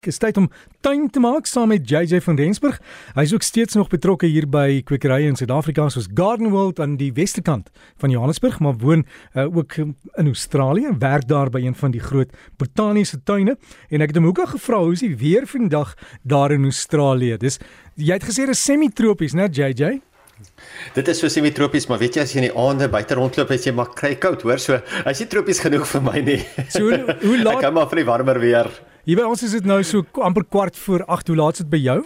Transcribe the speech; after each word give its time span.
Dis 0.00 0.16
tyd 0.16 0.38
om 0.40 0.46
tuin 0.80 1.10
te 1.12 1.20
maak 1.20 1.44
saam 1.44 1.68
met 1.68 1.84
JJ 1.84 2.22
van 2.24 2.38
Rensburg. 2.40 2.78
Hy 3.12 3.22
is 3.26 3.34
ook 3.36 3.44
steeds 3.44 3.76
nog 3.76 3.90
betrokke 3.92 4.30
hier 4.32 4.46
by 4.48 4.78
kwekerye 4.88 5.26
in 5.28 5.34
Suid-Afrika 5.36 5.90
soos 5.92 6.06
Garden 6.16 6.48
World 6.54 6.78
aan 6.80 6.94
die 6.96 7.10
westerkant 7.12 7.68
van 8.00 8.08
Johannesburg, 8.08 8.62
maar 8.64 8.78
woon 8.80 9.02
uh, 9.04 9.44
ook 9.44 9.76
in 9.76 10.30
Australië 10.30 10.86
en 10.88 10.96
werk 11.02 11.26
daar 11.28 11.52
by 11.52 11.60
een 11.60 11.76
van 11.76 11.92
die 11.92 12.00
groot 12.00 12.32
botaniese 12.56 13.20
tuine. 13.28 13.58
En 13.92 14.00
ek 14.00 14.14
het 14.14 14.22
hom 14.22 14.30
ook 14.30 14.40
al 14.40 14.48
gevra 14.54 14.80
hoe 14.80 14.96
is 14.96 15.04
die 15.04 15.12
weer 15.20 15.44
vandag 15.44 15.92
daar 16.24 16.54
in 16.56 16.64
Australië? 16.64 17.36
Dis 17.36 17.60
jy 18.00 18.16
het 18.16 18.24
gesê 18.24 18.48
dis 18.48 18.62
semi-tropies, 18.70 19.36
né 19.36 19.50
JJ? 19.52 19.98
Dit 20.96 21.10
is 21.12 21.20
so 21.20 21.28
semi-tropies, 21.28 21.90
maar 21.92 22.00
weet 22.00 22.16
jy 22.16 22.24
as 22.24 22.32
jy 22.32 22.40
in 22.40 22.48
die 22.48 22.56
aande 22.56 22.88
buite 22.88 23.20
rondloop, 23.20 23.52
as 23.52 23.68
jy 23.68 23.76
maar 23.76 23.92
kry 23.92 24.14
koud, 24.16 24.48
hoor, 24.48 24.64
so 24.64 24.80
as 25.04 25.20
jy 25.20 25.28
tropies 25.28 25.60
genoeg 25.60 25.84
vir 25.92 26.08
my 26.08 26.24
nie. 26.24 26.40
So 26.72 26.88
hoe, 26.88 27.18
hoe 27.20 27.36
laat 27.44 27.60
Ek 27.60 27.68
hou 27.68 27.76
maar 27.82 27.92
vir 27.92 28.00
die 28.00 28.08
warmer 28.08 28.40
weer. 28.40 28.72
Hier 29.10 29.18
by 29.18 29.24
ons 29.26 29.40
is 29.42 29.56
dit 29.56 29.64
nou 29.66 29.80
so 29.82 30.04
amper 30.22 30.44
kwart 30.46 30.76
voor 30.78 31.02
8. 31.10 31.32
Hoe 31.32 31.36
laat 31.40 31.56
is 31.58 31.64
dit 31.64 31.70
by 31.72 31.78
jou? 31.82 31.96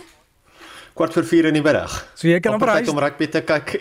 Kwart 0.96 1.12
voor 1.12 1.26
4 1.28 1.50
in 1.50 1.58
die 1.58 1.60
middag. 1.60 1.98
So 2.16 2.30
jy 2.30 2.38
kan 2.40 2.54
amper 2.56 2.70
huis 2.78 2.88
om 2.88 3.00
rugby 3.02 3.28
te 3.28 3.42
kyk. 3.44 3.74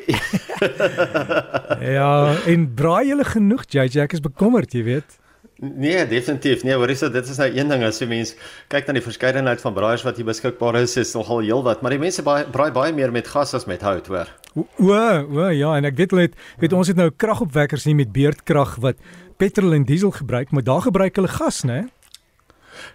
ja, 1.96 2.10
en 2.52 2.66
braai 2.76 3.14
julle 3.14 3.24
genoeg, 3.30 3.64
JJ? 3.72 4.02
Ek 4.04 4.18
is 4.18 4.24
bekommerd, 4.26 4.76
jy 4.76 4.84
weet. 4.90 5.16
Nee, 5.64 6.04
definitief. 6.12 6.68
Nee, 6.68 6.76
hoor 6.76 6.92
jy 6.92 6.98
so, 7.00 7.12
dit 7.16 7.32
is 7.32 7.40
nou 7.40 7.48
een 7.48 7.72
ding 7.72 7.88
as 7.88 8.02
jy 8.04 8.10
mens 8.12 8.36
kyk 8.76 8.92
na 8.92 8.98
die 9.00 9.06
verskeidenheid 9.08 9.64
van 9.64 9.80
braaiers 9.80 10.04
wat 10.04 10.20
hier 10.20 10.28
beskikbaar 10.28 10.82
is, 10.82 10.98
is 11.00 11.16
nogal 11.16 11.46
heelwat, 11.48 11.80
maar 11.80 11.96
die 11.96 12.04
mense 12.04 12.28
baie 12.28 12.44
braai 12.52 12.74
baie 12.76 12.92
meer 12.92 13.16
met 13.16 13.32
gas 13.32 13.56
as 13.56 13.70
met 13.72 13.88
hout, 13.88 14.12
hoor. 14.12 14.36
O, 14.60 14.92
o, 14.92 15.48
ja, 15.48 15.78
en 15.80 15.88
ek 15.88 15.96
weet 16.04 16.12
hulle 16.12 16.28
het 16.28 16.40
weet 16.60 16.76
ons 16.76 16.92
het 16.92 17.00
nou 17.00 17.08
kragopwekkers 17.08 17.88
nie 17.88 17.96
met 18.04 18.12
beerdkrag 18.12 18.82
wat 18.84 19.00
petrol 19.40 19.80
en 19.80 19.88
diesel 19.88 20.12
gebruik, 20.12 20.52
maar 20.52 20.68
daar 20.68 20.90
gebruik 20.92 21.24
hulle 21.24 21.38
gas, 21.40 21.64
né? 21.64 21.86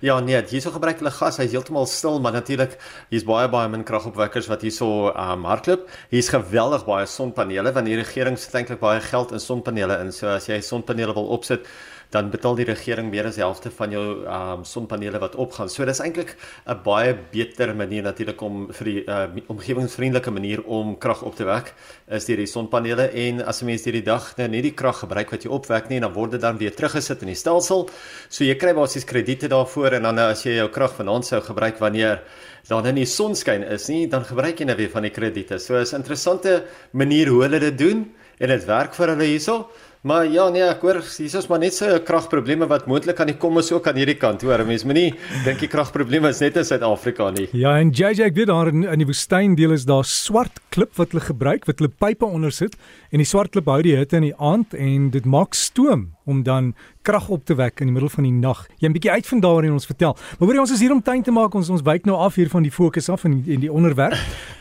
Ja 0.04 0.18
nee, 0.20 0.40
hierso 0.50 0.72
gebruik 0.74 1.02
hulle 1.02 1.12
gas. 1.14 1.38
Hy's 1.42 1.52
heeltemal 1.52 1.86
stil, 1.90 2.20
maar 2.20 2.32
natuurlik 2.36 2.78
hier's 3.10 3.26
baie 3.28 3.48
baie 3.52 3.68
min 3.72 3.84
kragopwekkers 3.84 4.48
wat 4.50 4.64
hierso 4.66 5.10
um 5.12 5.46
hardloop. 5.48 5.88
Hier's 6.12 6.30
geweldig 6.34 6.86
baie 6.88 7.06
sonpanele 7.06 7.72
want 7.74 7.86
die 7.90 7.98
regering 7.98 8.38
sit 8.38 8.54
eintlik 8.58 8.80
baie 8.80 9.00
geld 9.04 9.32
in 9.32 9.42
sonpanele 9.42 10.00
in. 10.04 10.12
So 10.12 10.28
as 10.34 10.48
jy 10.48 10.60
sonpanele 10.64 11.14
wil 11.14 11.30
opsit, 11.38 11.66
dan 12.10 12.30
betaal 12.32 12.56
die 12.56 12.64
regering 12.64 13.10
meer 13.12 13.26
as 13.28 13.36
die 13.36 13.44
helfte 13.44 13.70
van 13.74 13.92
jou 13.92 14.04
um 14.24 14.64
sonpanele 14.64 15.20
wat 15.20 15.36
opgaan. 15.36 15.68
So 15.68 15.84
dis 15.84 16.00
eintlik 16.00 16.36
'n 16.66 16.80
baie 16.84 17.14
beter 17.32 17.74
manier 17.74 18.02
natuurlik 18.02 18.40
om 18.40 18.72
vir 18.72 18.84
die 18.84 19.04
uh, 19.06 19.28
omgewingsvriendelike 19.48 20.30
manier 20.30 20.62
om 20.64 20.96
krag 20.98 21.22
op 21.22 21.36
te 21.36 21.44
wek 21.44 21.74
is 22.08 22.24
deur 22.24 22.36
die 22.36 22.46
sonpanele 22.46 23.10
en 23.12 23.42
as 23.44 23.62
'n 23.62 23.66
mens 23.66 23.84
hierdie 23.84 24.04
dag 24.04 24.36
nou 24.36 24.48
nie 24.48 24.62
die 24.62 24.74
krag 24.74 24.98
gebruik 25.00 25.30
wat 25.30 25.44
jy 25.44 25.50
opwek 25.50 25.88
nie, 25.88 26.00
dan 26.00 26.12
word 26.12 26.30
dit 26.30 26.40
dan 26.40 26.58
weer 26.58 26.74
teruggesit 26.74 27.22
in 27.22 27.28
die 27.28 27.36
stelsel. 27.36 27.90
So 28.28 28.44
jy 28.44 28.54
kry 28.54 28.72
basies 28.72 29.04
krediete 29.04 29.48
daarvoor 29.48 29.92
en 29.92 30.02
dan 30.02 30.18
as 30.18 30.44
jy 30.44 30.56
jou 30.56 30.68
krag 30.68 30.96
vanaand 30.96 31.26
sou 31.26 31.40
gebruik 31.40 31.78
wanneer 31.78 32.22
dan 32.68 32.86
in 32.86 32.94
die 32.94 33.06
sonskyn 33.06 33.62
is 33.62 33.88
nie, 33.88 34.06
dan 34.08 34.24
gebruik 34.24 34.58
jy 34.60 34.66
nou 34.68 34.76
weer 34.76 34.90
van 34.90 35.02
die 35.02 35.10
krediete. 35.10 35.58
So 35.58 35.76
is 35.76 35.92
'n 35.92 35.96
interessante 35.96 36.64
manier 36.92 37.28
hoe 37.28 37.42
hulle 37.42 37.60
dit 37.60 37.78
doen 37.78 38.14
en 38.38 38.48
dit 38.48 38.66
werk 38.68 38.94
vir 38.94 39.14
hulle 39.14 39.24
hierso. 39.24 39.66
Maar 40.06 40.28
ja 40.30 40.44
nee, 40.54 40.62
ek 40.62 40.84
hoor 40.86 41.00
hier 41.02 41.32
is 41.40 41.46
maar 41.50 41.58
net 41.58 41.74
so 41.74 41.96
kragprobleme 42.06 42.68
wat 42.70 42.86
moontlik 42.86 43.16
kan 43.18 43.30
kom 43.36 43.58
is 43.58 43.72
ook 43.72 43.88
aan 43.90 43.96
hierdie 43.98 44.16
kant. 44.16 44.44
Hoor, 44.46 44.62
mense 44.66 44.86
moenie 44.86 45.10
dink 45.44 45.58
die 45.58 45.68
kragprobleme 45.68 46.30
is 46.30 46.38
net 46.40 46.56
in 46.60 46.64
Suid-Afrika 46.68 47.32
nie. 47.34 47.48
Ja, 47.52 47.74
en 47.80 47.90
JJ 47.90 48.28
ek 48.28 48.36
weet 48.38 48.48
daar 48.52 48.70
in, 48.70 48.86
in 48.86 49.02
die 49.02 49.08
woestyn 49.08 49.56
deel 49.58 49.74
is 49.74 49.88
daar 49.90 50.06
swart 50.06 50.62
klip 50.70 50.94
wat 51.00 51.10
hulle 51.10 51.24
gebruik 51.26 51.66
wat 51.66 51.82
hulle 51.82 51.90
pype 51.90 52.30
onder 52.30 52.54
sit 52.54 52.78
en 53.10 53.24
die 53.24 53.26
swart 53.26 53.56
klip 53.56 53.66
hou 53.66 53.80
die 53.82 53.96
hitte 53.98 54.20
in 54.22 54.30
die 54.30 54.36
aand 54.38 54.78
en 54.78 55.10
dit 55.10 55.26
maak 55.26 55.58
stoom 55.58 56.12
om 56.30 56.44
dan 56.46 56.74
krag 57.02 57.26
op 57.34 57.44
te 57.48 57.58
wek 57.58 57.82
in 57.82 57.90
die 57.90 57.96
middel 57.96 58.12
van 58.12 58.28
die 58.28 58.34
nag. 58.38 58.66
Jy 58.78 58.88
'n 58.88 58.94
bietjie 58.94 59.10
uit 59.10 59.26
van 59.26 59.40
daar 59.40 59.64
en 59.64 59.72
ons 59.72 59.86
vertel. 59.86 60.14
Maar 60.38 60.46
hoor 60.46 60.54
jy 60.54 60.60
ons 60.60 60.76
is 60.78 60.80
hier 60.80 60.92
om 60.92 61.02
tuin 61.02 61.22
te 61.22 61.32
maak. 61.32 61.54
Ons 61.54 61.70
ons 61.70 61.82
wyk 61.82 62.04
nou 62.06 62.16
af 62.16 62.34
hier 62.34 62.48
van 62.48 62.62
die 62.62 62.70
fokus 62.70 63.08
af 63.08 63.24
en 63.24 63.42
die, 63.42 63.58
die 63.58 63.72
onderwerp. 63.72 64.14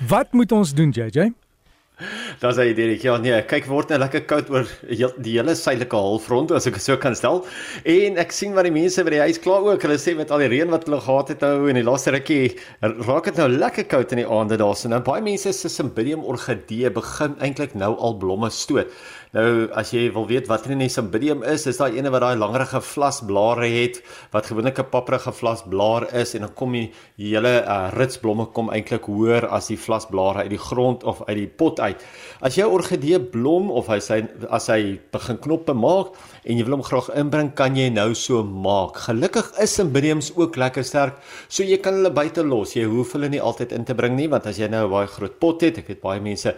Wat 0.07 0.33
moet 0.33 0.51
ons 0.51 0.73
doen, 0.73 0.89
JJ? 0.89 1.31
Daar's 2.37 2.59
hy 2.61 2.75
Derek. 2.77 3.01
Ja 3.01 3.15
nee, 3.17 3.33
kyk 3.49 3.65
word 3.71 3.89
net 3.89 4.03
lekker 4.03 4.21
koud 4.29 4.51
oor 4.53 4.67
die 4.85 5.33
hele 5.33 5.55
suidelike 5.57 5.97
halfrond 5.97 6.51
as 6.53 6.67
ek 6.69 6.77
so 6.83 6.97
kan 7.01 7.17
stel. 7.17 7.41
En 7.89 8.19
ek 8.21 8.35
sien 8.35 8.53
wat 8.53 8.67
die 8.67 8.73
mense 8.75 9.01
by 9.01 9.15
die 9.15 9.23
huis 9.23 9.41
kla 9.41 9.57
ook. 9.65 9.81
Hulle 9.81 9.97
sê 10.01 10.13
met 10.17 10.29
al 10.29 10.43
die 10.45 10.51
reën 10.53 10.69
wat 10.69 10.85
hulle 10.85 11.01
gehad 11.01 11.33
het 11.33 11.45
nou 11.47 11.71
en 11.71 11.79
die 11.79 11.85
laaste 11.87 12.13
rukkie 12.13 12.53
raak 12.83 13.31
dit 13.31 13.41
nou 13.41 13.49
lekker 13.49 13.89
koud 13.89 14.13
in 14.13 14.21
die 14.21 14.29
aande 14.29 14.59
daarso. 14.61 14.91
Nou 14.93 15.01
baie 15.07 15.25
mense 15.25 15.55
se 15.57 15.73
Cymbidium 15.73 16.21
orchidee 16.21 16.93
begin 16.93 17.33
eintlik 17.41 17.73
nou 17.73 17.95
al 17.97 18.19
blomme 18.21 18.53
stoot. 18.53 18.93
Nou 19.37 19.67
as 19.77 19.91
jy 19.93 20.07
wil 20.15 20.25
weet 20.25 20.47
wat 20.49 20.65
in 20.71 20.79
die 20.81 20.89
Cymbidium 20.89 21.43
is, 21.45 21.67
is 21.69 21.77
daai 21.77 21.99
ene 21.99 22.09
wat 22.09 22.23
daai 22.23 22.39
langerige 22.41 22.79
vlasblare 22.81 23.67
het 23.69 23.99
wat 24.33 24.47
gewoonlik 24.49 24.79
'n 24.81 24.89
papperige 24.89 25.31
vlasblaar 25.31 26.07
is 26.21 26.33
en 26.33 26.41
dan 26.41 26.53
kom 26.57 26.71
die 26.73 26.89
hele 27.17 27.61
uh, 27.61 27.91
ritsblomme 27.93 28.47
kom 28.55 28.71
eintlik 28.73 29.05
hoër 29.05 29.45
as 29.53 29.67
die 29.69 29.77
vlasblare 29.77 30.41
uit 30.41 30.49
die 30.49 30.63
grond 30.69 31.03
of 31.03 31.21
uit 31.27 31.37
die 31.37 31.47
pot 31.47 31.79
uit. 31.79 32.01
As 32.41 32.55
jou 32.55 32.65
orgidee 32.71 33.19
blom 33.19 33.69
of 33.69 33.87
hy 33.87 33.99
sy 33.99 34.25
as 34.49 34.69
hy 34.73 34.99
begin 35.11 35.37
knoppe 35.37 35.73
maak 35.73 36.17
en 36.43 36.57
jy 36.57 36.63
wil 36.63 36.77
hom 36.79 36.83
graag 36.83 37.09
inbring, 37.13 37.53
kan 37.53 37.75
jy 37.75 37.89
nou 37.89 38.13
so 38.15 38.43
maak. 38.43 38.97
Gelukkig 39.05 39.51
is 39.61 39.75
Cymbidiums 39.75 40.31
ook 40.35 40.55
lekker 40.55 40.83
sterk, 40.83 41.21
so 41.47 41.63
jy 41.63 41.77
kan 41.77 41.93
hulle 41.93 42.09
buite 42.09 42.41
los. 42.43 42.73
Jy 42.73 42.89
hoef 42.89 43.13
hulle 43.13 43.29
nie 43.29 43.41
altyd 43.41 43.71
in 43.71 43.85
te 43.85 43.93
bring 43.93 44.15
nie, 44.15 44.27
want 44.27 44.47
as 44.47 44.57
jy 44.57 44.67
nou 44.67 44.87
'n 44.87 44.91
baie 44.91 45.07
groot 45.07 45.39
pot 45.39 45.61
het, 45.61 45.77
ek 45.77 45.87
weet 45.87 46.01
baie 46.01 46.19
mense 46.19 46.55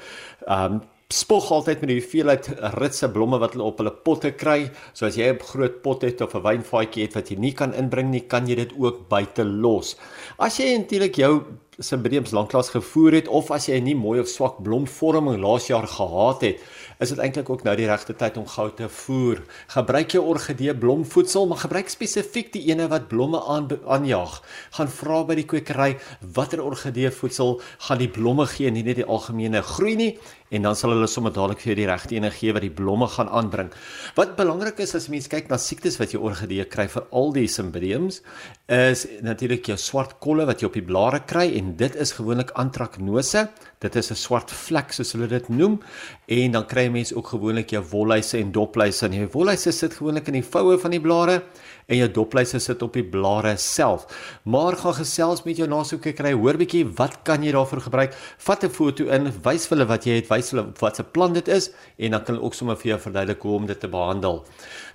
ehm 0.47 0.79
um, 0.79 0.81
spog 1.09 1.47
altyd 1.49 1.79
met 1.81 1.89
die 1.89 1.95
hoeveelheid 1.97 2.47
ritse 2.77 3.07
blomme 3.09 3.39
wat 3.41 3.55
hulle 3.55 3.65
op 3.65 3.79
hulle 3.81 3.93
potte 4.05 4.29
kry. 4.37 4.69
So 4.93 5.07
as 5.07 5.17
jy 5.17 5.31
'n 5.33 5.39
groot 5.41 5.81
pot 5.81 6.03
het 6.05 6.21
of 6.21 6.35
'n 6.35 6.43
wynvaatjie 6.45 7.01
het 7.03 7.15
wat 7.15 7.31
jy 7.31 7.37
nie 7.37 7.53
kan 7.53 7.73
inbring 7.73 8.11
nie, 8.11 8.27
kan 8.27 8.47
jy 8.47 8.55
dit 8.55 8.73
ook 8.77 9.09
buite 9.09 9.43
los. 9.43 9.95
As 10.37 10.59
jy 10.59 10.65
eintlik 10.75 11.15
jou 11.15 11.43
Cymbidiums 11.79 12.33
lanklaas 12.35 12.69
gevoer 12.73 13.15
het 13.15 13.27
of 13.31 13.53
as 13.55 13.69
jy 13.69 13.77
nie 13.79 13.95
mooi 13.95 14.17
of 14.19 14.27
swak 14.27 14.57
blomvorming 14.65 15.37
laas 15.39 15.69
jaar 15.69 15.85
gehad 15.87 16.41
het, 16.43 16.63
is 16.99 17.13
dit 17.13 17.21
eintlik 17.23 17.47
ook 17.47 17.63
nou 17.63 17.75
die 17.79 17.87
regte 17.87 18.11
tyd 18.19 18.35
om 18.41 18.47
gou 18.51 18.65
te 18.75 18.89
voer. 18.91 19.39
Gebruik 19.71 20.11
jou 20.17 20.25
orgidee 20.27 20.75
blomvoedsel, 20.75 21.47
maar 21.47 21.61
gebruik 21.61 21.87
spesifiek 21.87 22.51
die 22.51 22.65
ene 22.67 22.89
wat 22.91 23.07
blomme 23.07 23.39
aan 23.47 23.69
aanjaag. 23.87 24.41
Gaan 24.75 24.91
vra 24.91 25.21
by 25.29 25.39
die 25.39 25.47
kwekery 25.47 25.93
watter 26.35 26.59
orgidee 26.65 27.13
voedsel 27.15 27.61
gaan 27.87 28.03
die 28.03 28.11
blomme 28.11 28.49
gee, 28.51 28.67
nie 28.75 28.83
net 28.83 28.99
die 28.99 29.07
algemene 29.07 29.63
groei 29.63 29.95
nie, 29.95 30.11
en 30.49 30.65
dan 30.65 30.75
sal 30.75 30.91
hulle 30.95 31.07
sommer 31.07 31.31
dadelik 31.31 31.61
vir 31.61 31.71
jou 31.71 31.77
die 31.79 31.87
regte 31.89 32.15
ene 32.17 32.31
gee 32.33 32.53
wat 32.55 32.65
die 32.65 32.73
blomme 32.73 33.07
gaan 33.13 33.29
aanbring. 33.29 33.69
Wat 34.17 34.35
belangrik 34.37 34.81
is 34.83 34.95
as 34.97 35.07
mens 35.13 35.29
kyk 35.31 35.47
na 35.51 35.59
siektes 35.61 35.99
wat 36.01 36.11
jou 36.15 36.23
orgidee 36.25 36.65
kry 36.67 36.87
vir 36.91 37.05
al 37.15 37.31
die 37.35 37.47
Cymbidiums, 37.47 38.19
is 38.67 39.05
natuurlik 39.25 39.69
jou 39.71 39.77
swart 39.79 40.17
kolle 40.23 40.47
wat 40.49 40.59
jy 40.61 40.69
op 40.69 40.77
die 40.79 40.85
blare 40.85 41.21
kry 41.29 41.47
en 41.59 41.68
dit 41.75 41.95
is 41.95 42.11
gewoonlik 42.11 42.51
antraknose. 42.51 43.49
Dit 43.79 43.95
is 43.95 44.11
'n 44.11 44.15
swart 44.15 44.51
vlek 44.51 44.91
soos 44.91 45.11
hulle 45.13 45.27
dit 45.27 45.49
noem 45.49 45.79
en 46.27 46.51
dan 46.51 46.65
kry 46.65 46.89
mense 46.89 47.15
ook 47.15 47.27
gewoonlik 47.27 47.69
jou 47.69 47.83
wolluise 47.91 48.37
en 48.37 48.51
dopluise. 48.51 49.05
En 49.05 49.13
jou 49.13 49.27
wolluise 49.31 49.71
sit 49.71 49.93
gewoonlik 49.93 50.27
in 50.27 50.33
die 50.33 50.43
voue 50.43 50.77
van 50.77 50.91
die 50.91 51.01
blare 51.01 51.41
en 51.87 51.97
jou 51.97 52.09
dopluise 52.11 52.59
sit 52.59 52.81
op 52.81 52.93
die 52.93 53.03
blare 53.03 53.55
self. 53.57 54.05
Maar 54.43 54.77
gaan 54.77 54.93
gesels 54.93 55.43
met 55.43 55.57
jou 55.57 55.67
nasoeker 55.67 56.13
kry, 56.13 56.33
hoor 56.33 56.57
bietjie 56.57 56.85
wat 56.99 57.21
kan 57.23 57.43
jy 57.43 57.51
daarvoor 57.51 57.81
gebruik? 57.81 58.13
Vat 58.37 58.63
'n 58.63 58.69
foto 58.69 59.05
in, 59.05 59.31
wys 59.43 59.67
hulle 59.69 59.85
wat 59.85 60.05
jy 60.05 60.15
het, 60.19 60.29
wys 60.29 60.51
hulle 60.51 60.67
wat 60.79 60.95
se 60.95 61.03
plan 61.03 61.33
dit 61.33 61.47
is 61.47 61.71
en 61.97 62.11
dan 62.11 62.23
kan 62.23 62.35
hulle 62.35 62.45
ook 62.45 62.53
sommer 62.53 62.75
vir 62.75 62.91
jou 62.91 62.99
verduidelik 62.99 63.41
hoe 63.41 63.55
om 63.55 63.65
dit 63.65 63.79
te 63.79 63.87
behandel. 63.87 64.45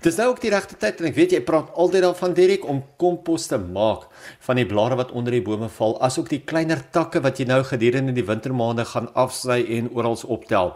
Dis 0.02 0.16
nou 0.16 0.28
ook 0.28 0.40
die 0.40 0.50
regte 0.50 0.76
tyd 0.76 1.00
en 1.00 1.06
ek 1.06 1.14
weet 1.14 1.32
jy 1.32 1.40
praat 1.40 1.70
altyd 1.74 2.02
daarvan 2.02 2.34
Derek 2.34 2.68
om 2.68 2.82
kompos 2.96 3.46
te 3.46 3.58
maak 3.58 4.08
van 4.40 4.56
die 4.56 4.66
blare 4.66 4.96
wat 4.96 5.12
onder 5.12 5.32
die 5.32 5.42
bome 5.42 5.68
val, 5.68 6.00
asook 6.00 6.28
die 6.28 6.42
kleiner 6.64 6.80
takke 6.92 7.20
wat 7.20 7.36
jy 7.38 7.44
nou 7.48 7.58
gedurende 7.66 8.12
die 8.16 8.24
wintermaande 8.24 8.86
gaan 8.88 9.10
afsny 9.20 9.58
en 9.76 9.90
oral 9.92 10.16
optel. 10.32 10.72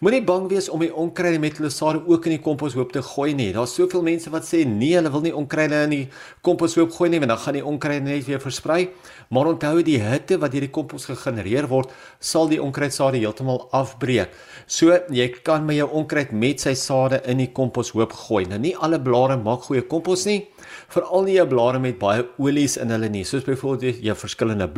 Moenie 0.00 0.22
bang 0.22 0.46
wees 0.50 0.68
om 0.70 0.80
die 0.84 0.92
onkruid 0.94 1.40
met 1.40 1.58
lesare 1.58 1.98
ook 2.06 2.28
in 2.28 2.36
die 2.36 2.42
komposhoop 2.42 2.92
te 2.92 3.02
gooi 3.02 3.32
nie. 3.34 3.50
Daar's 3.52 3.74
soveel 3.74 4.04
mense 4.06 4.30
wat 4.30 4.46
sê 4.46 4.62
nee, 4.68 4.94
hulle 4.94 5.10
wil 5.10 5.24
nie 5.24 5.34
onkruide 5.34 5.82
in 5.88 5.94
die 5.94 6.04
komposhoop 6.46 6.92
gooi 6.94 7.10
nie, 7.10 7.18
want 7.18 7.32
dan 7.32 7.42
gaan 7.42 7.58
die 7.58 7.64
onkruid 7.64 8.04
net 8.04 8.26
weer 8.28 8.42
versprei. 8.42 8.90
Maar 9.34 9.54
onthou 9.54 9.82
die 9.82 9.98
hitte 9.98 10.38
wat 10.38 10.54
deur 10.54 10.66
die 10.68 10.70
kompos 10.70 11.08
gegenereer 11.10 11.66
word, 11.72 11.90
sal 12.20 12.50
die 12.52 12.62
onkruidsade 12.62 13.18
heeltemal 13.18 13.66
afbreek. 13.74 14.30
So 14.70 14.94
jy 15.10 15.26
kan 15.42 15.66
met 15.66 15.80
jou 15.80 15.88
onkruid 15.90 16.30
met 16.36 16.62
sy 16.62 16.76
sade 16.78 17.22
in 17.26 17.42
die 17.42 17.50
komposhoop 17.50 18.14
gooi. 18.28 18.44
Nou 18.46 18.60
nie 18.62 18.76
alle 18.78 19.02
blare 19.02 19.40
maak 19.40 19.66
goeie 19.66 19.82
kompos 19.90 20.28
nie 20.28 20.44
veral 20.92 21.24
nie 21.26 21.36
jou 21.36 21.46
blare 21.48 21.80
met 21.80 21.98
baie 22.00 22.24
olies 22.42 22.76
in 22.80 22.92
hulle 22.92 23.08
nie, 23.12 23.24
soos 23.28 23.44
byvoorbeeld 23.46 24.02
jou 24.04 24.16
verskillende 24.18 24.68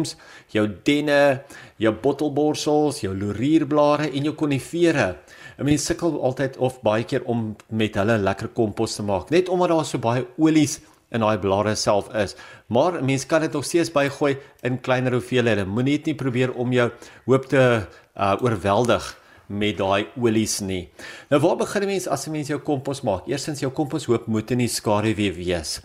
bloekoms, 0.00 0.16
jou 0.52 0.66
denne, 0.84 1.42
jou 1.78 1.92
bottelborsels, 2.02 3.02
jou 3.02 3.14
laurierblare 3.14 4.10
en 4.10 4.24
jou 4.24 4.34
konifere. 4.34 5.16
'n 5.58 5.64
Mens 5.64 5.84
sukkel 5.84 6.20
altyd 6.22 6.56
of 6.58 6.80
baie 6.82 7.04
keer 7.04 7.22
om 7.26 7.56
met 7.68 7.94
hulle 7.94 8.18
lekker 8.18 8.48
kompos 8.48 8.96
te 8.96 9.02
maak, 9.02 9.30
net 9.30 9.48
omdat 9.48 9.68
daar 9.68 9.84
so 9.84 9.98
baie 9.98 10.26
olies 10.38 10.80
in 11.12 11.20
daai 11.20 11.38
blare 11.38 11.74
self 11.74 12.08
is. 12.14 12.34
Maar 12.68 13.04
mense 13.04 13.26
kan 13.26 13.40
dit 13.40 13.52
nog 13.52 13.64
steeds 13.64 13.90
bygooi 13.92 14.38
in 14.62 14.80
kleiner 14.80 15.12
hoeveelhede. 15.12 15.66
Moenie 15.66 15.98
dit 15.98 16.06
nie 16.06 16.14
probeer 16.14 16.52
om 16.54 16.72
jou 16.72 16.90
hoop 17.26 17.46
te 17.46 17.86
uh, 18.16 18.36
oorweldig 18.40 19.16
met 19.48 19.76
daai 19.76 20.06
olies 20.16 20.60
nie. 20.60 20.88
Nou 21.28 21.40
waar 21.40 21.56
begin 21.56 21.82
'n 21.82 21.86
mens 21.86 22.08
as 22.08 22.26
'n 22.26 22.32
mens 22.32 22.48
jou 22.48 22.60
kompos 22.60 23.02
maak? 23.02 23.26
Eerstens 23.26 23.60
jou 23.60 23.72
kompos 23.72 24.06
hoop 24.06 24.26
moet 24.26 24.50
in 24.50 24.58
die 24.58 24.68
skaduwee 24.68 25.32
wees. 25.32 25.80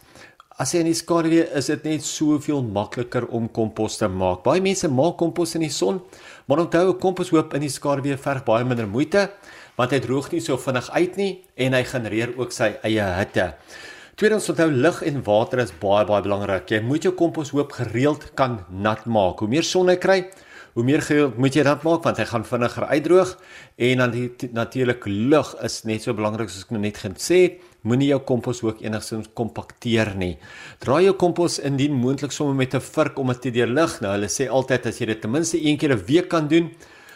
As 0.56 0.72
jy 0.72 0.86
in 0.86 0.88
die 0.88 0.96
skaduwee 0.96 1.46
is 1.60 1.68
dit 1.68 1.84
net 1.84 2.06
soveel 2.07 2.62
makliker 2.63 3.25
om 3.36 3.50
kompos 3.52 3.98
te 4.00 4.07
maak. 4.07 4.44
Baie 4.46 4.62
mense 4.63 4.88
maak 4.88 5.18
kompos 5.19 5.56
in 5.57 5.66
die 5.66 5.74
son, 5.74 6.00
maar 6.48 6.63
onthou 6.63 6.94
'n 6.94 7.00
komposhoop 7.00 7.54
in 7.54 7.62
die 7.62 7.69
skaduwee 7.69 8.18
verg 8.18 8.46
baie 8.46 8.63
minder 8.63 8.88
moeite 8.88 9.30
want 9.78 9.92
hy 9.92 10.00
droog 10.00 10.31
nie 10.31 10.40
so 10.40 10.56
vinnig 10.57 10.90
uit 10.90 11.18
nie 11.18 11.44
en 11.57 11.74
hy 11.74 11.84
genereer 11.84 12.31
ook 12.38 12.52
sy 12.52 12.78
eie 12.84 13.04
hitte. 13.19 13.56
Tweedens 14.16 14.50
onthou 14.50 14.72
lig 14.72 15.02
en 15.04 15.24
water 15.24 15.60
is 15.60 15.74
baie 15.74 16.06
baie 16.06 16.22
belangrik. 16.24 16.72
Jy 16.72 16.80
moet 16.81 17.04
jou 17.04 17.12
komposhoop 17.12 17.74
gereeld 17.74 18.34
kan 18.34 18.66
nat 18.69 19.06
maak. 19.06 19.40
Hoe 19.40 19.50
meer 19.50 19.63
son 19.63 19.90
hy 19.90 19.98
kry, 19.98 20.31
hoe 20.75 20.83
meer 20.83 21.01
gereeld 21.01 21.38
moet 21.39 21.56
jy 21.56 21.63
dit 21.63 21.83
maak 21.88 22.04
want 22.04 22.18
hy 22.19 22.25
gaan 22.27 22.44
vinniger 22.44 22.86
uitdroog 22.89 23.30
en 23.88 24.01
dan 24.04 24.12
die 24.12 24.50
natuurlike 24.51 25.10
lug 25.10 25.54
is 25.63 25.83
net 25.88 26.04
so 26.04 26.13
belangrik 26.13 26.51
soos 26.51 26.66
ek 26.68 26.74
nou 26.75 26.81
net 26.83 27.00
gesê 27.00 27.38
het 27.45 27.62
moenie 27.86 28.10
jou 28.10 28.19
kompos 28.27 28.60
ook 28.66 28.81
enigsins 28.81 29.30
kompakteer 29.38 30.16
nie. 30.18 30.33
Draai 30.81 31.06
jou 31.06 31.13
kompos 31.22 31.60
indien 31.63 31.94
moontlik 31.95 32.33
sommer 32.33 32.56
met 32.56 32.74
'n 32.75 32.81
vurk 32.81 33.19
om 33.19 33.27
dit 33.27 33.42
te 33.42 33.51
deurlig. 33.51 34.01
Nou 34.01 34.12
hulle 34.12 34.27
sê 34.27 34.50
altyd 34.50 34.88
as 34.88 35.00
jy 35.00 35.06
dit 35.06 35.22
ten 35.22 35.31
minste 35.31 35.57
een 35.62 35.77
keer 35.77 35.94
'n 35.94 36.06
week 36.07 36.30
kan 36.30 36.48
doen, 36.48 36.72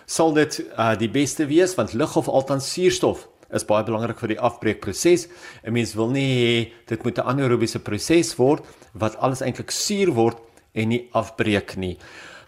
sal 0.06 0.34
dit 0.34 0.64
uh, 0.78 0.96
die 0.96 1.10
beste 1.10 1.46
wees 1.46 1.76
want 1.76 1.94
lug 1.94 2.16
of 2.16 2.28
althans 2.28 2.74
suurstof 2.74 3.28
is 3.52 3.66
baie 3.66 3.84
belangrik 3.84 4.20
vir 4.20 4.28
die 4.28 4.40
afbreekproses. 4.40 5.28
'n 5.66 5.74
Mens 5.74 5.96
wil 5.96 6.10
nie 6.10 6.30
hê 6.38 6.72
dit 6.86 7.04
moet 7.04 7.18
'n 7.18 7.28
anaerobiese 7.28 7.80
proses 7.80 8.36
word 8.38 8.64
wat 8.94 9.18
alles 9.18 9.42
eintlik 9.42 9.72
suur 9.72 10.14
word 10.14 10.38
en 10.74 10.90
nie 10.90 11.10
afbreek 11.12 11.76
nie. 11.78 11.98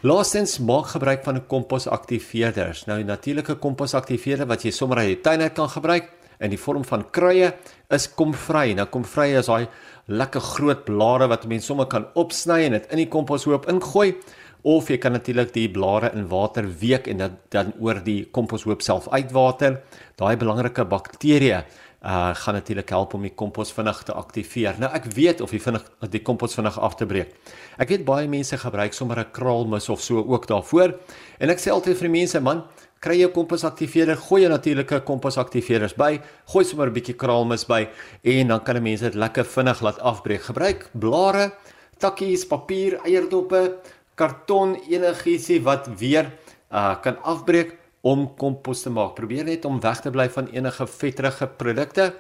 Laastens 0.01 0.55
maak 0.57 0.87
gebruik 0.95 1.21
van 1.23 1.35
'n 1.35 1.45
komposaktiveerders. 1.47 2.85
Nou 2.85 3.03
natuurlike 3.03 3.55
komposaktiveerder 3.55 4.47
wat 4.47 4.63
jy 4.63 4.71
sommer 4.71 4.97
uit 4.97 5.07
die 5.07 5.21
tuin 5.21 5.41
uit 5.41 5.53
kan 5.53 5.69
gebruik 5.69 6.09
in 6.39 6.49
die 6.49 6.59
vorm 6.59 6.83
van 6.83 7.05
kruie 7.11 7.53
is 7.89 8.13
komvry. 8.13 8.73
Nou 8.73 8.87
komvry 8.87 9.37
is 9.37 9.45
daai 9.45 9.67
lekker 10.07 10.41
groot 10.41 10.83
blare 10.85 11.27
wat 11.27 11.45
mense 11.45 11.65
sommer 11.65 11.85
kan 11.85 12.07
opsny 12.15 12.63
en 12.63 12.71
dit 12.71 12.91
in 12.91 12.97
die 12.97 13.07
komposhoop 13.07 13.69
ingooi 13.69 14.15
of 14.63 14.89
jy 14.89 14.97
kan 14.97 15.11
natuurlik 15.11 15.53
die 15.53 15.69
blare 15.69 16.11
in 16.13 16.27
water 16.27 16.65
week 16.79 17.07
en 17.07 17.17
dit 17.17 17.31
dan 17.49 17.73
oor 17.79 18.01
die 18.03 18.25
komposhoop 18.31 18.81
self 18.81 19.07
uitwater. 19.07 19.81
Daai 20.15 20.35
belangrike 20.35 20.85
bakterieë 20.85 21.63
uh 22.01 22.33
gaan 22.33 22.53
natuurlik 22.53 22.89
help 22.89 23.13
om 23.13 23.21
die 23.21 23.33
kompos 23.35 23.71
vinnig 23.71 24.03
te 24.03 24.13
aktiveer. 24.13 24.77
Nou 24.81 24.89
ek 24.93 25.05
weet 25.13 25.41
of 25.41 25.51
jy 25.53 25.59
vinnig 25.61 25.83
die 26.09 26.23
kompos 26.25 26.55
vinnig 26.57 26.79
af 26.79 26.95
te 26.97 27.05
breek. 27.05 27.35
Ek 27.77 27.93
weet 27.93 28.05
baie 28.05 28.27
mense 28.27 28.57
gebruik 28.57 28.93
sommer 28.93 29.19
'n 29.19 29.31
kraalmis 29.31 29.89
of 29.89 30.01
so 30.01 30.17
ook 30.17 30.47
daarvoor. 30.47 30.97
En 31.39 31.49
ek 31.49 31.59
sê 31.59 31.69
altyd 31.69 31.97
vir 31.97 32.09
mense, 32.09 32.39
man, 32.39 32.63
kry 32.99 33.19
jy 33.19 33.27
'n 33.27 33.33
komposaktiveerder, 33.33 34.17
gooi 34.17 34.41
jy 34.41 34.49
natuurlike 34.49 35.01
komposaktiveerders 35.01 35.93
by, 35.93 36.19
gooi 36.45 36.65
sommer 36.65 36.87
'n 36.87 36.93
bietjie 36.93 37.15
kraalmis 37.15 37.65
by 37.67 37.87
en 38.23 38.47
dan 38.47 38.63
kan 38.63 38.77
'n 38.77 38.83
mens 38.83 39.01
dit 39.01 39.13
lekker 39.13 39.45
vinnig 39.45 39.81
laat 39.81 39.99
afbreek. 39.99 40.41
Gebruik 40.41 40.89
blare, 40.93 41.51
takkies, 41.99 42.45
papier, 42.45 42.99
eierdoppe, 43.05 43.77
karton, 44.15 44.75
enigietsie 44.89 45.61
wat 45.61 45.87
weer 45.99 46.31
uh 46.71 46.95
kan 47.01 47.17
afbreek 47.23 47.80
om 48.01 48.27
kompos 48.37 48.81
te 48.81 48.89
maak. 48.89 49.15
Probeer 49.15 49.45
net 49.45 49.65
om 49.65 49.79
weg 49.81 50.01
te 50.01 50.11
bly 50.11 50.27
van 50.29 50.49
enige 50.53 50.87
vetterige 50.87 51.47
produkte. 51.47 52.11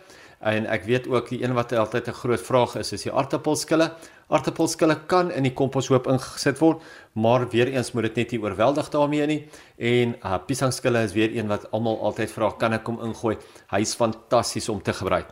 En 0.41 0.65
ek 0.73 0.87
weet 0.89 1.05
ook 1.09 1.27
die 1.29 1.43
een 1.43 1.53
wat 1.53 1.73
altyd 1.73 2.07
'n 2.07 2.17
groot 2.17 2.41
vraag 2.41 2.75
is, 2.75 2.93
is 2.93 3.03
die 3.03 3.13
aartappelskille. 3.13 3.91
Aartappelskille 4.27 4.95
kan 5.05 5.31
in 5.31 5.43
die 5.43 5.53
komposhoop 5.53 6.07
ingesit 6.07 6.57
word, 6.59 6.81
maar 7.13 7.49
weer 7.49 7.67
eens 7.67 7.91
moet 7.91 8.03
dit 8.03 8.15
net 8.15 8.31
nie 8.31 8.41
oorweldig 8.41 8.89
daarmee 8.89 9.25
nie. 9.27 9.47
En 9.77 10.15
uh 10.25 10.37
piesangskille 10.45 11.03
is 11.03 11.13
weer 11.13 11.37
een 11.37 11.47
wat 11.47 11.71
almal 11.71 11.99
altyd 12.01 12.31
vra, 12.31 12.51
kan 12.57 12.73
ek 12.73 12.85
hom 12.87 12.99
ingooi? 13.01 13.37
Hy's 13.69 13.95
fantasties 13.95 14.69
om 14.69 14.81
te 14.81 14.93
gebruik. 14.93 15.25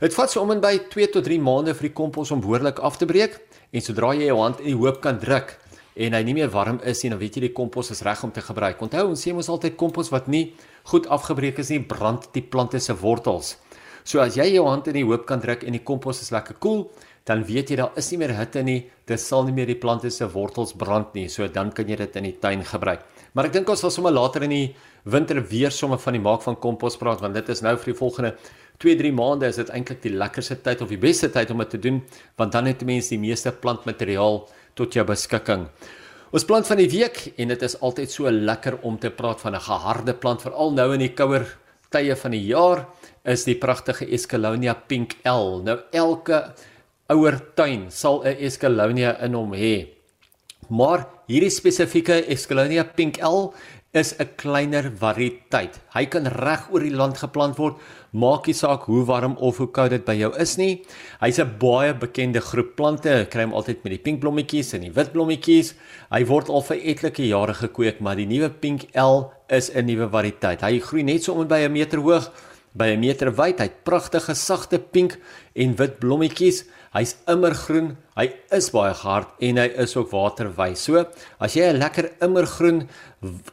Dit 0.00 0.14
vat 0.14 0.30
so 0.30 0.40
om 0.40 0.50
en 0.50 0.60
by 0.60 0.78
2 0.88 1.08
tot 1.10 1.24
3 1.24 1.40
maande 1.40 1.74
vir 1.74 1.88
die 1.88 1.94
kompos 1.94 2.30
om 2.30 2.40
behoorlik 2.40 2.78
af 2.78 2.96
te 2.96 3.06
breek 3.06 3.40
en 3.72 3.80
sodra 3.80 4.14
jy 4.14 4.24
jou 4.26 4.38
hand 4.38 4.60
in 4.60 4.66
die 4.66 4.76
hoop 4.76 5.00
kan 5.00 5.18
druk 5.18 5.58
en 5.94 6.16
hy 6.16 6.22
nie 6.24 6.34
meer 6.36 6.50
warm 6.52 6.80
is 6.88 7.02
nie, 7.02 7.10
dan 7.12 7.20
weet 7.20 7.36
jy 7.36 7.46
die 7.48 7.54
kompos 7.56 7.92
is 7.94 8.02
reg 8.06 8.22
om 8.24 8.32
te 8.32 8.44
gebruik. 8.44 8.80
Onthou, 8.82 9.08
ons 9.12 9.24
sê 9.26 9.34
mos 9.36 9.50
altyd 9.52 9.76
kompos 9.80 10.12
wat 10.12 10.28
nie 10.32 10.52
goed 10.90 11.06
afgebreek 11.12 11.60
is 11.62 11.72
nie, 11.74 11.82
brand 11.84 12.30
die 12.32 12.42
plante 12.42 12.80
se 12.80 12.96
wortels. 13.00 13.56
So 14.04 14.18
as 14.22 14.36
jy 14.36 14.48
jou 14.56 14.66
hand 14.66 14.88
in 14.90 14.98
die 14.98 15.06
hoop 15.06 15.28
kan 15.28 15.42
druk 15.42 15.62
en 15.62 15.76
die 15.76 15.84
kompos 15.86 16.22
is 16.24 16.32
lekker 16.34 16.58
koel, 16.58 16.86
cool, 16.88 17.10
dan 17.28 17.44
weet 17.46 17.70
jy 17.70 17.76
daar 17.78 17.98
is 17.98 18.08
nie 18.10 18.18
meer 18.18 18.32
hitte 18.34 18.62
nie, 18.66 18.80
dit 19.06 19.20
sal 19.20 19.44
nie 19.46 19.54
meer 19.54 19.68
die 19.70 19.78
plante 19.78 20.10
se 20.10 20.26
wortels 20.32 20.72
brand 20.78 21.14
nie. 21.14 21.28
So 21.30 21.46
dan 21.46 21.70
kan 21.74 21.88
jy 21.88 22.00
dit 22.00 22.16
in 22.18 22.26
die 22.26 22.38
tuin 22.42 22.64
gebruik. 22.66 23.04
Maar 23.32 23.48
ek 23.48 23.54
dink 23.54 23.70
ons 23.70 23.84
sal 23.84 23.92
sommer 23.94 24.12
later 24.12 24.42
in 24.48 24.52
die 24.52 24.66
winter 25.04 25.38
weer 25.50 25.70
sommer 25.74 26.00
van 26.02 26.18
die 26.18 26.22
maak 26.22 26.42
van 26.44 26.58
kompos 26.62 26.98
praat 26.98 27.22
want 27.22 27.34
dit 27.34 27.48
is 27.50 27.62
nou 27.64 27.74
vir 27.78 27.90
die 27.90 27.98
volgende 27.98 28.34
2-3 28.82 29.12
maande 29.14 29.48
is 29.50 29.58
dit 29.58 29.70
eintlik 29.74 30.02
die 30.04 30.12
lekkerste 30.14 30.58
tyd 30.62 30.82
of 30.84 30.90
die 30.90 31.00
beste 31.00 31.30
tyd 31.32 31.50
om 31.50 31.62
dit 31.62 31.72
te 31.74 31.80
doen 31.82 32.02
want 32.38 32.54
dan 32.54 32.70
het 32.70 32.84
mense 32.86 33.14
die 33.14 33.22
meeste 33.22 33.50
plantmateriaal 33.64 34.44
tot 34.74 34.94
jou 34.94 35.04
beskikking. 35.04 35.66
Ons 36.32 36.46
plant 36.48 36.66
van 36.66 36.78
die 36.80 36.88
week 36.88 37.34
en 37.36 37.48
dit 37.52 37.62
is 37.62 37.76
altyd 37.84 38.10
so 38.10 38.30
lekker 38.30 38.78
om 38.88 38.98
te 38.98 39.10
praat 39.10 39.40
van 39.40 39.54
'n 39.54 39.60
geharde 39.60 40.14
plant 40.14 40.42
veral 40.42 40.72
nou 40.72 40.92
in 40.94 41.00
die 41.00 41.14
kouer 41.14 41.46
tye 41.90 42.16
van 42.16 42.30
die 42.30 42.46
jaar 42.46 42.86
is 43.24 43.44
die 43.44 43.54
pragtige 43.54 44.06
Escallonia 44.06 44.74
Pink 44.74 45.16
L. 45.24 45.60
Nou 45.62 45.78
elke 45.92 46.54
ouer 47.08 47.38
tuin 47.54 47.90
sal 47.90 48.22
'n 48.24 48.36
Escallonia 48.40 49.18
in 49.22 49.34
hom 49.34 49.52
hê. 49.52 49.88
Maar 50.68 51.06
hierdie 51.28 51.50
spesifieke 51.50 52.24
Escallonia 52.28 52.84
Pink 52.84 53.18
L 53.20 53.52
is 53.92 54.14
'n 54.18 54.28
kleiner 54.36 54.88
variëteit. 54.88 55.74
Hy 55.92 56.04
kan 56.06 56.24
reg 56.26 56.70
oor 56.72 56.80
die 56.80 56.96
land 56.96 57.18
geplant 57.18 57.58
word, 57.58 57.76
maak 58.12 58.46
nie 58.46 58.54
saak 58.54 58.86
hoe 58.88 59.04
warm 59.04 59.36
of 59.36 59.58
hoe 59.58 59.68
koud 59.68 59.90
dit 59.90 60.04
by 60.04 60.14
jou 60.16 60.32
is 60.40 60.56
nie. 60.56 60.82
Hy's 61.20 61.38
'n 61.38 61.58
baie 61.58 61.92
bekende 61.92 62.40
groep 62.40 62.74
plante. 62.76 63.08
Jy 63.08 63.26
kry 63.26 63.42
hom 63.42 63.52
altyd 63.52 63.84
met 63.84 63.92
die 63.92 63.98
pink 63.98 64.20
blommetjies 64.20 64.72
en 64.74 64.80
die 64.80 64.92
wit 64.92 65.12
blommetjies. 65.12 65.74
Hy 66.10 66.24
word 66.24 66.48
al 66.48 66.62
vir 66.62 66.76
etlike 66.76 67.28
jare 67.28 67.54
gekweek, 67.54 68.00
maar 68.00 68.16
die 68.16 68.26
nuwe 68.26 68.48
Pink 68.48 68.86
L 68.94 69.30
is 69.48 69.70
'n 69.70 69.84
nuwe 69.84 70.08
variëteit. 70.08 70.62
Hy 70.62 70.80
groei 70.80 71.02
net 71.02 71.22
so 71.22 71.34
om 71.34 71.46
by 71.46 71.60
'n 71.60 71.72
meter 71.72 71.98
hoog 71.98 72.30
by 72.74 72.92
'n 72.92 73.00
meter 73.00 73.30
wyd. 73.30 73.58
Hy't 73.58 73.84
pragtige 73.84 74.34
sagte 74.34 74.78
pink 74.78 75.18
en 75.54 75.76
wit 75.76 75.98
blommetjies. 76.00 76.64
Hy's 76.92 77.16
immergroen. 77.26 77.96
Hy 78.16 78.32
is 78.50 78.70
baie 78.70 78.94
gehard 78.94 79.28
en 79.40 79.56
hy 79.56 79.68
is 79.76 79.96
ook 79.96 80.10
waterwys. 80.10 80.80
So, 80.80 81.06
as 81.40 81.54
jy 81.54 81.72
'n 81.72 81.78
lekker 81.78 82.10
immergroen 82.20 82.88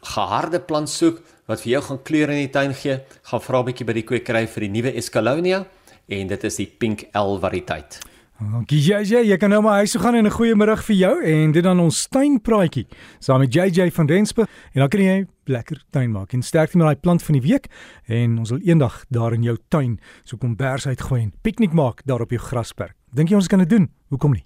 geharde 0.01 0.59
plant 0.59 0.89
soek 0.89 1.21
wat 1.47 1.61
vir 1.61 1.71
jou 1.71 1.81
gaan 1.81 2.03
kleur 2.03 2.29
in 2.29 2.47
die 2.47 2.51
tuin 2.51 2.73
gee, 2.73 2.99
gaan 3.23 3.41
vra 3.41 3.59
'n 3.59 3.65
bietjie 3.65 3.85
by 3.85 3.93
die 3.93 4.03
kwekery 4.03 4.47
vir 4.47 4.61
die 4.61 4.81
nuwe 4.81 4.95
Escallonia 4.95 5.65
en 6.07 6.27
dit 6.27 6.43
is 6.43 6.55
die 6.55 6.65
Pink 6.65 7.07
L 7.13 7.39
variëteit. 7.39 7.99
Dankie 8.39 8.79
JJ, 8.79 9.25
jy 9.27 9.35
kan 9.35 9.51
nou 9.51 9.57
maar 9.65 9.81
huis 9.81 9.91
toe 9.91 9.99
gaan 9.99 10.15
en 10.15 10.23
'n 10.25 10.31
goeie 10.31 10.55
middag 10.55 10.79
vir 10.85 10.95
jou 10.95 11.23
en 11.23 11.51
dit 11.51 11.63
dan 11.63 11.79
ons 11.79 12.07
tuinpraatjie 12.07 12.87
saam 13.19 13.39
met 13.39 13.53
JJ 13.53 13.91
van 13.91 14.07
Rensburg 14.07 14.47
en 14.73 14.79
dan 14.79 14.87
kan 14.89 15.01
jy 15.01 15.27
lekker 15.45 15.83
tuin 15.91 16.11
maak 16.11 16.33
en 16.33 16.41
sterkte 16.41 16.77
met 16.77 16.85
daai 16.85 16.95
plant 16.95 17.23
van 17.23 17.33
die 17.33 17.41
week 17.41 17.67
en 18.07 18.39
ons 18.39 18.49
wil 18.49 18.59
eendag 18.63 19.05
daar 19.09 19.33
in 19.33 19.43
jou 19.43 19.57
tuin 19.67 19.99
so 20.23 20.37
kom 20.37 20.55
bers 20.55 20.87
uitgooi 20.87 21.21
en 21.21 21.33
piknik 21.41 21.73
maak 21.73 22.01
daar 22.05 22.21
op 22.21 22.29
jou 22.29 22.39
grasperk. 22.39 22.95
Dink 23.11 23.29
jy 23.29 23.35
ons 23.35 23.47
kan 23.47 23.59
dit 23.59 23.69
doen? 23.69 23.89
Hoekom 24.07 24.31
nie? 24.31 24.45